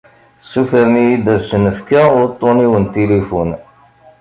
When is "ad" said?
1.33-1.37